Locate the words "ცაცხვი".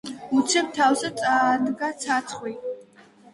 2.07-2.55